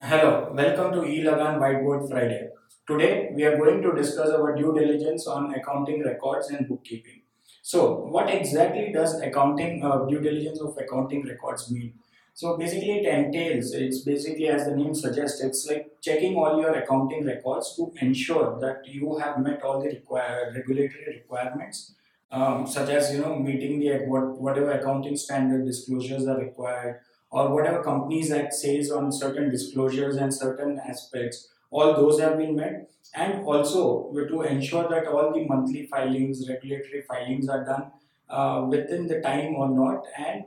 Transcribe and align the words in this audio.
Hello, 0.00 0.52
welcome 0.54 0.92
to 0.92 1.00
eLagaan 1.00 1.58
Whiteboard 1.58 2.08
Friday. 2.08 2.50
Today 2.86 3.30
we 3.34 3.42
are 3.42 3.58
going 3.58 3.82
to 3.82 3.92
discuss 3.96 4.30
our 4.30 4.54
due 4.54 4.72
diligence 4.72 5.26
on 5.26 5.52
accounting 5.52 6.04
records 6.04 6.50
and 6.50 6.68
bookkeeping. 6.68 7.22
So, 7.62 8.06
what 8.06 8.30
exactly 8.30 8.92
does 8.92 9.20
accounting 9.20 9.84
uh, 9.84 10.04
due 10.04 10.20
diligence 10.20 10.60
of 10.60 10.78
accounting 10.78 11.26
records 11.26 11.68
mean? 11.72 11.94
So 12.32 12.56
basically, 12.56 13.00
it 13.00 13.06
entails. 13.06 13.72
It's 13.72 14.02
basically 14.02 14.46
as 14.46 14.66
the 14.66 14.76
name 14.76 14.94
suggests. 14.94 15.42
It's 15.42 15.66
like 15.66 15.90
checking 16.00 16.36
all 16.36 16.60
your 16.60 16.72
accounting 16.74 17.26
records 17.26 17.74
to 17.74 17.92
ensure 18.00 18.60
that 18.60 18.86
you 18.86 19.18
have 19.18 19.40
met 19.40 19.64
all 19.64 19.82
the 19.82 19.88
require, 19.88 20.52
regulatory 20.54 21.22
requirements, 21.22 21.96
um, 22.30 22.68
such 22.68 22.88
as 22.90 23.12
you 23.12 23.20
know 23.20 23.36
meeting 23.36 23.80
the 23.80 24.04
what, 24.06 24.40
whatever 24.40 24.70
accounting 24.70 25.16
standard 25.16 25.66
disclosures 25.66 26.28
are 26.28 26.38
required 26.38 27.00
or 27.30 27.52
whatever 27.52 27.82
Companies 27.82 28.30
Act 28.32 28.54
says 28.54 28.90
on 28.90 29.12
certain 29.12 29.50
disclosures 29.50 30.16
and 30.16 30.32
certain 30.32 30.80
aspects, 30.88 31.48
all 31.70 31.94
those 31.94 32.20
have 32.20 32.38
been 32.38 32.56
met. 32.56 32.90
And 33.14 33.44
also 33.44 34.12
to 34.28 34.42
ensure 34.42 34.88
that 34.88 35.06
all 35.06 35.32
the 35.32 35.44
monthly 35.44 35.86
filings, 35.86 36.48
regulatory 36.48 37.02
filings 37.02 37.48
are 37.48 37.64
done 37.64 37.90
uh, 38.28 38.66
within 38.68 39.06
the 39.06 39.20
time 39.20 39.54
or 39.54 39.68
not. 39.70 40.04
And 40.18 40.44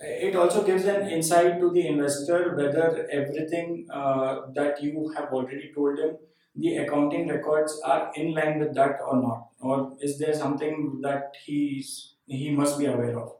it 0.00 0.36
also 0.36 0.64
gives 0.64 0.84
an 0.84 1.08
insight 1.08 1.60
to 1.60 1.70
the 1.70 1.86
investor 1.86 2.54
whether 2.56 3.08
everything 3.10 3.86
uh, 3.90 4.42
that 4.54 4.82
you 4.82 5.12
have 5.16 5.32
already 5.32 5.72
told 5.74 5.98
him 5.98 6.16
the 6.56 6.76
accounting 6.76 7.28
records 7.28 7.80
are 7.84 8.12
in 8.14 8.32
line 8.32 8.58
with 8.58 8.74
that 8.74 8.98
or 9.06 9.20
not 9.20 9.48
or 9.60 9.96
is 10.00 10.18
there 10.18 10.34
something 10.34 11.00
that 11.02 11.34
he's 11.44 12.14
he 12.26 12.50
must 12.50 12.78
be 12.78 12.86
aware 12.86 13.18
of 13.18 13.32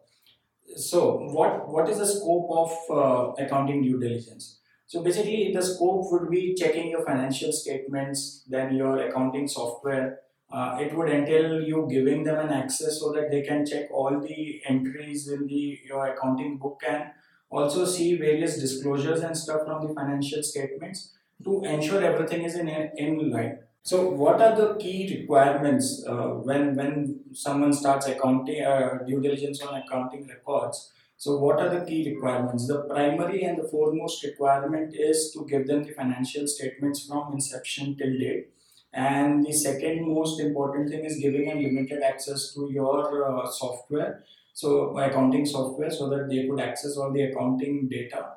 so 0.76 1.18
what 1.32 1.68
what 1.68 1.88
is 1.88 1.98
the 1.98 2.06
scope 2.06 2.48
of 2.50 2.70
uh, 2.90 3.44
accounting 3.44 3.82
due 3.82 3.98
diligence? 4.00 4.60
So 4.86 5.02
basically 5.02 5.52
the 5.52 5.62
scope 5.62 6.10
would 6.10 6.30
be 6.30 6.54
checking 6.54 6.90
your 6.90 7.04
financial 7.04 7.52
statements 7.52 8.44
then 8.48 8.74
your 8.74 8.98
accounting 8.98 9.48
software. 9.48 10.20
Uh, 10.52 10.78
it 10.80 10.94
would 10.94 11.08
entail 11.08 11.62
you 11.62 11.86
giving 11.90 12.22
them 12.22 12.38
an 12.38 12.50
access 12.50 13.00
so 13.00 13.12
that 13.12 13.30
they 13.30 13.42
can 13.42 13.66
check 13.66 13.90
all 13.90 14.20
the 14.20 14.60
entries 14.66 15.28
in 15.28 15.46
the 15.46 15.78
your 15.84 16.06
accounting 16.06 16.58
book 16.58 16.80
and 16.88 17.04
also 17.50 17.84
see 17.84 18.16
various 18.16 18.58
disclosures 18.58 19.20
and 19.22 19.36
stuff 19.36 19.62
from 19.64 19.86
the 19.86 19.94
financial 19.94 20.42
statements 20.42 21.12
to 21.42 21.62
ensure 21.64 22.02
everything 22.02 22.42
is 22.42 22.56
in 22.56 22.68
in 22.68 23.30
line 23.30 23.58
so, 23.86 24.08
what 24.08 24.40
are 24.40 24.56
the 24.56 24.76
key 24.76 25.14
requirements 25.20 26.02
uh, 26.08 26.28
when 26.48 26.74
when 26.74 27.20
someone 27.34 27.74
starts 27.74 28.06
accounting 28.06 28.64
uh, 28.64 29.00
due 29.06 29.20
diligence 29.20 29.60
on 29.60 29.74
accounting 29.78 30.26
records? 30.26 30.90
So, 31.18 31.36
what 31.36 31.60
are 31.60 31.68
the 31.68 31.84
key 31.84 32.10
requirements? 32.10 32.66
The 32.66 32.78
primary 32.84 33.42
and 33.42 33.58
the 33.58 33.68
foremost 33.68 34.24
requirement 34.24 34.94
is 34.98 35.30
to 35.34 35.44
give 35.44 35.66
them 35.66 35.84
the 35.84 35.92
financial 35.92 36.46
statements 36.46 37.04
from 37.06 37.34
inception 37.34 37.94
till 37.98 38.18
date. 38.18 38.54
And 38.94 39.44
the 39.44 39.52
second 39.52 40.08
most 40.08 40.40
important 40.40 40.88
thing 40.88 41.04
is 41.04 41.18
giving 41.18 41.50
unlimited 41.50 42.02
access 42.02 42.54
to 42.54 42.70
your 42.72 43.02
uh, 43.22 43.46
software, 43.50 44.24
so 44.54 44.96
accounting 44.96 45.44
software, 45.44 45.90
so 45.90 46.08
that 46.08 46.30
they 46.30 46.46
could 46.46 46.60
access 46.60 46.96
all 46.96 47.12
the 47.12 47.24
accounting 47.24 47.86
data 47.90 48.28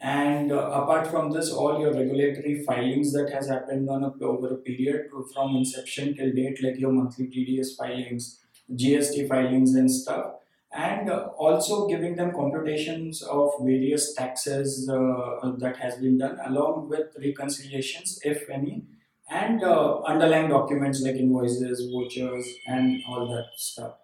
and 0.00 0.52
uh, 0.52 0.70
apart 0.82 1.06
from 1.06 1.30
this 1.30 1.50
all 1.50 1.80
your 1.80 1.92
regulatory 1.92 2.62
filings 2.64 3.12
that 3.12 3.30
has 3.30 3.48
happened 3.48 3.88
on 3.88 4.04
a, 4.04 4.12
over 4.24 4.54
a 4.54 4.56
period 4.58 5.06
from 5.32 5.56
inception 5.56 6.14
till 6.14 6.32
date 6.32 6.62
like 6.62 6.78
your 6.78 6.92
monthly 6.92 7.26
tds 7.26 7.76
filings 7.76 8.40
gst 8.74 9.28
filings 9.28 9.74
and 9.74 9.90
stuff. 9.90 10.32
And 10.72 11.08
uh, 11.08 11.28
also 11.38 11.86
giving 11.88 12.16
them 12.16 12.32
computations 12.32 13.22
of 13.22 13.52
various 13.60 14.12
taxes 14.14 14.88
uh, 14.88 15.52
that 15.58 15.76
has 15.78 15.96
been 15.96 16.18
done 16.18 16.38
along 16.44 16.88
with 16.88 17.16
reconciliations 17.18 18.20
if 18.24 18.50
any 18.50 18.84
and 19.30 19.62
uh, 19.62 20.02
underlying 20.02 20.48
documents 20.48 21.00
like 21.00 21.16
invoices 21.16 21.90
vouchers 21.90 22.46
and 22.66 23.02
all 23.08 23.26
that 23.28 23.46
stuff. 23.56 23.94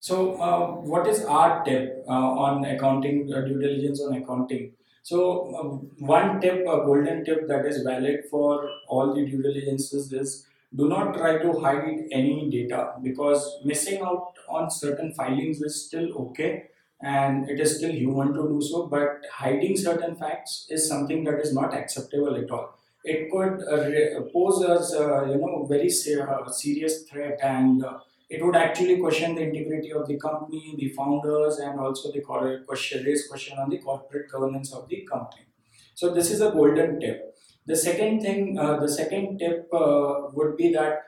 So 0.00 0.40
uh, 0.40 0.66
what 0.92 1.06
is 1.06 1.24
our 1.24 1.64
tip 1.64 2.04
uh, 2.08 2.12
on 2.12 2.64
accounting 2.64 3.26
due 3.26 3.60
diligence 3.60 4.00
on 4.00 4.14
accounting 4.14 4.72
so 5.06 5.54
um, 5.56 5.68
one 5.98 6.40
tip, 6.40 6.62
a 6.62 6.78
golden 6.84 7.24
tip 7.24 7.46
that 7.46 7.64
is 7.64 7.82
valid 7.82 8.24
for 8.28 8.68
all 8.88 9.14
the 9.14 9.24
due 9.24 9.40
diligences 9.40 10.12
is 10.12 10.48
do 10.74 10.88
not 10.88 11.14
try 11.14 11.38
to 11.38 11.52
hide 11.60 12.08
any 12.10 12.50
data 12.50 12.94
because 13.04 13.60
missing 13.64 14.02
out 14.02 14.32
on 14.48 14.68
certain 14.68 15.12
filings 15.14 15.62
is 15.62 15.86
still 15.86 16.08
okay 16.22 16.64
and 17.00 17.48
it 17.48 17.60
is 17.60 17.76
still 17.76 17.92
human 17.92 18.34
to 18.34 18.48
do 18.48 18.60
so 18.60 18.88
but 18.88 19.22
hiding 19.32 19.76
certain 19.76 20.16
facts 20.16 20.66
is 20.70 20.88
something 20.88 21.22
that 21.22 21.38
is 21.38 21.54
not 21.54 21.72
acceptable 21.72 22.34
at 22.34 22.50
all. 22.50 22.76
It 23.04 23.30
could 23.30 23.62
uh, 23.62 24.22
pose 24.32 24.64
as 24.64 24.92
uh, 24.92 25.26
you 25.26 25.38
know 25.38 25.66
very 25.68 25.88
uh, 25.88 26.50
serious 26.50 27.04
threat 27.04 27.38
and 27.44 27.84
uh, 27.84 27.98
it 28.28 28.44
would 28.44 28.56
actually 28.56 28.98
question 28.98 29.34
the 29.34 29.42
integrity 29.42 29.92
of 29.92 30.06
the 30.08 30.18
company, 30.18 30.74
the 30.76 30.88
founders, 30.90 31.58
and 31.58 31.78
also 31.78 32.10
the 32.10 32.20
question, 32.20 33.04
raise 33.04 33.28
question 33.28 33.58
on 33.58 33.70
the 33.70 33.78
corporate 33.78 34.30
governance 34.30 34.72
of 34.72 34.88
the 34.88 35.06
company. 35.10 35.46
So 35.94 36.12
this 36.12 36.30
is 36.30 36.40
a 36.40 36.50
golden 36.50 36.98
tip. 37.00 37.36
The 37.66 37.76
second 37.76 38.20
thing, 38.20 38.58
uh, 38.58 38.78
the 38.78 38.88
second 38.88 39.38
tip 39.38 39.68
uh, 39.72 40.28
would 40.32 40.56
be 40.56 40.72
that 40.72 41.04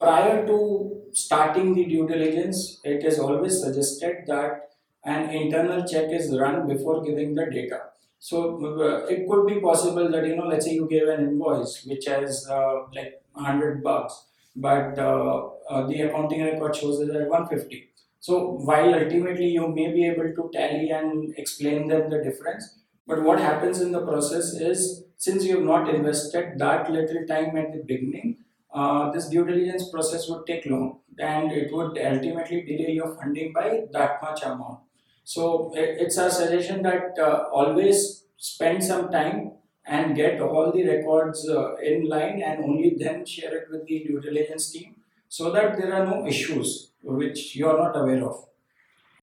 prior 0.00 0.46
to 0.46 1.02
starting 1.12 1.74
the 1.74 1.84
due 1.84 2.06
diligence, 2.06 2.80
it 2.84 3.04
is 3.04 3.18
always 3.18 3.60
suggested 3.60 4.24
that 4.26 4.70
an 5.04 5.30
internal 5.30 5.86
check 5.86 6.10
is 6.10 6.36
run 6.38 6.66
before 6.66 7.02
giving 7.02 7.34
the 7.34 7.46
data. 7.46 7.80
So 8.18 8.64
uh, 8.64 9.06
it 9.06 9.28
could 9.28 9.46
be 9.46 9.60
possible 9.60 10.10
that 10.10 10.26
you 10.26 10.36
know, 10.36 10.46
let's 10.46 10.66
say 10.66 10.74
you 10.74 10.86
gave 10.88 11.08
an 11.08 11.20
invoice 11.20 11.84
which 11.86 12.06
has 12.06 12.46
uh, 12.50 12.82
like 12.94 13.22
hundred 13.34 13.82
bucks 13.82 14.29
but 14.56 14.98
uh, 14.98 15.48
uh, 15.68 15.86
the 15.86 16.02
accounting 16.02 16.44
record 16.44 16.76
shows 16.76 17.00
it 17.00 17.10
at 17.10 17.28
150. 17.28 17.88
So 18.20 18.52
while 18.52 18.94
ultimately 18.94 19.48
you 19.48 19.68
may 19.68 19.92
be 19.92 20.06
able 20.06 20.34
to 20.34 20.50
tally 20.52 20.90
and 20.90 21.32
explain 21.38 21.88
them 21.88 22.10
the 22.10 22.22
difference, 22.22 22.78
but 23.06 23.22
what 23.22 23.40
happens 23.40 23.80
in 23.80 23.92
the 23.92 24.02
process 24.02 24.52
is 24.54 25.04
since 25.16 25.44
you 25.44 25.56
have 25.56 25.64
not 25.64 25.88
invested 25.94 26.58
that 26.58 26.90
little 26.90 27.26
time 27.26 27.56
at 27.56 27.72
the 27.72 27.82
beginning, 27.86 28.38
uh, 28.72 29.10
this 29.10 29.28
due 29.28 29.44
diligence 29.44 29.90
process 29.90 30.28
would 30.28 30.46
take 30.46 30.66
long 30.66 31.00
and 31.18 31.50
it 31.50 31.72
would 31.72 31.98
ultimately 31.98 32.62
delay 32.62 32.92
your 32.92 33.16
funding 33.16 33.52
by 33.52 33.82
that 33.92 34.22
much 34.22 34.42
amount. 34.42 34.80
So 35.24 35.72
it's 35.74 36.16
a 36.18 36.30
suggestion 36.30 36.82
that 36.82 37.18
uh, 37.18 37.44
always 37.52 38.24
spend 38.36 38.82
some 38.82 39.10
time 39.10 39.52
and 39.86 40.14
get 40.14 40.40
all 40.40 40.72
the 40.72 40.86
records 40.86 41.48
uh, 41.48 41.76
in 41.76 42.08
line 42.08 42.42
and 42.42 42.64
only 42.64 42.96
then 42.98 43.24
share 43.24 43.54
it 43.56 43.68
with 43.70 43.86
the 43.86 44.04
due 44.04 44.20
diligence 44.20 44.70
team 44.70 44.96
so 45.28 45.50
that 45.50 45.76
there 45.78 45.92
are 45.94 46.04
no 46.04 46.26
issues 46.26 46.90
which 47.02 47.56
you 47.56 47.68
are 47.68 47.78
not 47.78 47.96
aware 47.96 48.24
of. 48.24 48.46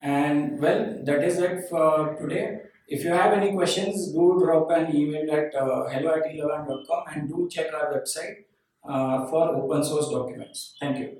And 0.02 0.60
well, 0.60 1.00
that 1.04 1.22
is 1.24 1.38
it 1.38 1.68
for 1.68 2.16
today. 2.20 2.60
If 2.88 3.02
you 3.02 3.10
have 3.10 3.32
any 3.32 3.52
questions, 3.52 4.12
do 4.12 4.40
drop 4.42 4.70
an 4.70 4.94
email 4.94 5.30
at 5.32 5.54
uh, 5.54 5.88
hello 5.88 6.14
at 6.14 7.16
and 7.16 7.28
do 7.28 7.48
check 7.50 7.72
our 7.74 7.92
website 7.92 8.44
uh, 8.88 9.26
for 9.26 9.56
open 9.56 9.82
source 9.82 10.08
documents. 10.08 10.76
Thank 10.80 10.98
you. 10.98 11.18